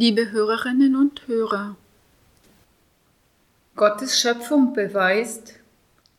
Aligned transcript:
Liebe 0.00 0.30
Hörerinnen 0.30 0.94
und 0.94 1.26
Hörer, 1.26 1.74
Gottes 3.74 4.20
Schöpfung 4.20 4.72
beweist, 4.72 5.54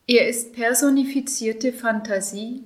er 0.06 0.28
ist 0.28 0.52
personifizierte 0.52 1.72
Fantasie, 1.72 2.66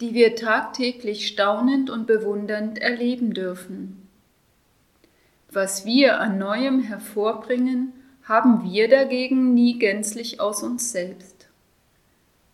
die 0.00 0.14
wir 0.14 0.34
tagtäglich 0.34 1.28
staunend 1.28 1.90
und 1.90 2.06
bewundernd 2.06 2.78
erleben 2.78 3.34
dürfen. 3.34 4.08
Was 5.50 5.84
wir 5.84 6.20
an 6.20 6.38
Neuem 6.38 6.80
hervorbringen, 6.80 7.92
haben 8.22 8.64
wir 8.64 8.88
dagegen 8.88 9.52
nie 9.52 9.78
gänzlich 9.78 10.40
aus 10.40 10.62
uns 10.62 10.90
selbst. 10.90 11.48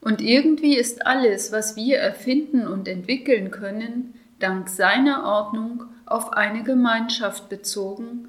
Und 0.00 0.20
irgendwie 0.20 0.76
ist 0.76 1.06
alles, 1.06 1.52
was 1.52 1.76
wir 1.76 1.98
erfinden 1.98 2.66
und 2.66 2.88
entwickeln 2.88 3.52
können, 3.52 4.14
dank 4.40 4.68
seiner 4.68 5.22
Ordnung 5.22 5.84
auf 6.12 6.32
eine 6.32 6.62
Gemeinschaft 6.62 7.48
bezogen, 7.48 8.28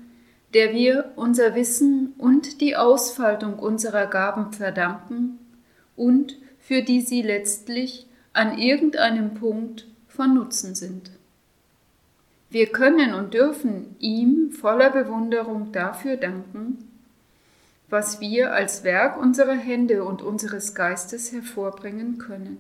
der 0.53 0.73
wir 0.73 1.11
unser 1.15 1.55
Wissen 1.55 2.13
und 2.17 2.61
die 2.61 2.75
Ausfaltung 2.75 3.59
unserer 3.59 4.07
Gaben 4.07 4.53
verdanken 4.53 5.39
und 5.95 6.37
für 6.59 6.81
die 6.81 7.01
sie 7.01 7.21
letztlich 7.21 8.07
an 8.31 8.57
irgendeinem 8.57 9.33
Punkt 9.33 9.87
von 10.07 10.33
Nutzen 10.33 10.75
sind. 10.75 11.11
Wir 12.49 12.67
können 12.67 13.15
und 13.15 13.33
dürfen 13.33 13.95
ihm 13.99 14.51
voller 14.51 14.91
Bewunderung 14.91 15.71
dafür 15.71 16.17
danken, 16.17 16.89
was 17.89 18.21
wir 18.21 18.53
als 18.53 18.83
Werk 18.83 19.19
unserer 19.19 19.55
Hände 19.55 20.03
und 20.03 20.21
unseres 20.21 20.75
Geistes 20.75 21.31
hervorbringen 21.31 22.19
können. 22.19 22.57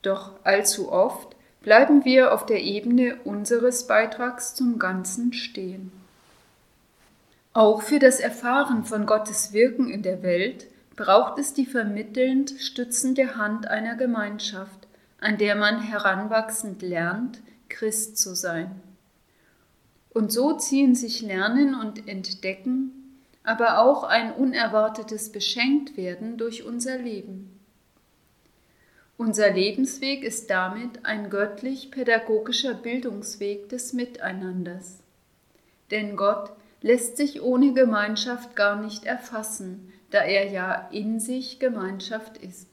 Doch 0.00 0.32
allzu 0.42 0.90
oft 0.90 1.35
bleiben 1.66 2.04
wir 2.04 2.32
auf 2.32 2.46
der 2.46 2.62
Ebene 2.62 3.16
unseres 3.24 3.88
Beitrags 3.88 4.54
zum 4.54 4.78
Ganzen 4.78 5.32
stehen. 5.32 5.90
Auch 7.54 7.82
für 7.82 7.98
das 7.98 8.20
Erfahren 8.20 8.84
von 8.84 9.04
Gottes 9.04 9.52
Wirken 9.52 9.90
in 9.90 10.02
der 10.02 10.22
Welt 10.22 10.68
braucht 10.94 11.40
es 11.40 11.54
die 11.54 11.66
vermittelnd 11.66 12.54
stützende 12.60 13.34
Hand 13.34 13.66
einer 13.66 13.96
Gemeinschaft, 13.96 14.86
an 15.18 15.38
der 15.38 15.56
man 15.56 15.82
heranwachsend 15.82 16.82
lernt, 16.82 17.40
Christ 17.68 18.16
zu 18.16 18.36
sein. 18.36 18.80
Und 20.10 20.30
so 20.30 20.52
ziehen 20.52 20.94
sich 20.94 21.20
Lernen 21.20 21.74
und 21.74 22.06
Entdecken, 22.06 22.92
aber 23.42 23.80
auch 23.80 24.04
ein 24.04 24.32
unerwartetes 24.32 25.32
Beschenktwerden 25.32 26.38
durch 26.38 26.62
unser 26.64 26.96
Leben. 26.96 27.58
Unser 29.18 29.50
Lebensweg 29.50 30.22
ist 30.22 30.50
damit 30.50 31.06
ein 31.06 31.30
göttlich-pädagogischer 31.30 32.74
Bildungsweg 32.74 33.68
des 33.70 33.94
Miteinanders. 33.94 34.98
Denn 35.90 36.16
Gott 36.16 36.50
lässt 36.82 37.16
sich 37.16 37.40
ohne 37.40 37.72
Gemeinschaft 37.72 38.54
gar 38.56 38.80
nicht 38.80 39.06
erfassen, 39.06 39.92
da 40.10 40.18
er 40.18 40.50
ja 40.50 40.88
in 40.92 41.18
sich 41.18 41.58
Gemeinschaft 41.58 42.36
ist. 42.38 42.68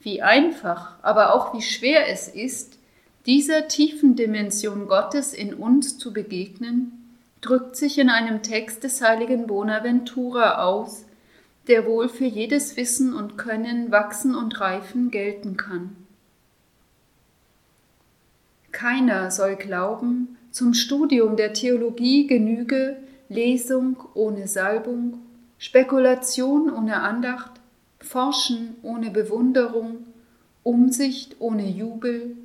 Wie 0.00 0.22
einfach, 0.22 1.02
aber 1.02 1.34
auch 1.34 1.52
wie 1.52 1.62
schwer 1.62 2.08
es 2.08 2.28
ist, 2.28 2.78
dieser 3.26 3.66
tiefen 3.66 4.14
Dimension 4.14 4.86
Gottes 4.86 5.34
in 5.34 5.52
uns 5.52 5.98
zu 5.98 6.12
begegnen, 6.12 7.16
drückt 7.40 7.76
sich 7.76 7.98
in 7.98 8.08
einem 8.08 8.42
Text 8.42 8.84
des 8.84 9.02
heiligen 9.02 9.48
Bonaventura 9.48 10.64
aus, 10.64 11.04
der 11.68 11.86
wohl 11.86 12.08
für 12.08 12.24
jedes 12.24 12.76
Wissen 12.76 13.14
und 13.14 13.36
Können, 13.36 13.90
Wachsen 13.92 14.34
und 14.34 14.60
Reifen 14.60 15.10
gelten 15.10 15.56
kann. 15.56 15.96
Keiner 18.72 19.30
soll 19.30 19.56
glauben, 19.56 20.36
zum 20.50 20.74
Studium 20.74 21.36
der 21.36 21.52
Theologie 21.52 22.26
genüge 22.26 22.96
Lesung 23.28 23.96
ohne 24.14 24.48
Salbung, 24.48 25.18
Spekulation 25.58 26.72
ohne 26.72 27.02
Andacht, 27.02 27.52
Forschen 28.00 28.76
ohne 28.82 29.10
Bewunderung, 29.10 30.06
Umsicht 30.62 31.36
ohne 31.40 31.68
Jubel, 31.68 32.36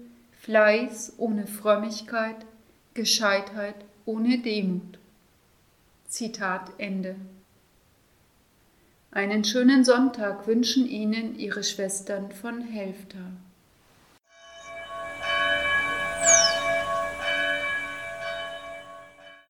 Fleiß 0.41 1.13
ohne 1.17 1.47
Frömmigkeit, 1.47 2.45
Gescheitheit 2.93 3.75
ohne 4.05 4.39
Demut. 4.39 4.99
Zitat 6.07 6.71
Ende. 6.77 7.15
Einen 9.15 9.43
schönen 9.43 9.85
Sonntag 9.85 10.47
wünschen 10.47 10.87
Ihnen 10.87 11.37
Ihre 11.37 11.63
Schwestern 11.63 12.31
von 12.31 12.61
Helfter. 12.61 13.19